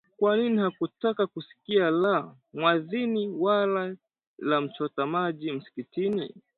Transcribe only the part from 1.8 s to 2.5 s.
la